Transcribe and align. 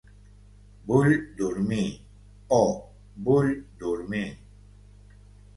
Vull 0.91 1.13
dormir- 1.41 1.83
oh, 2.59 2.73
vull 3.29 3.55
dormir. 3.85 4.27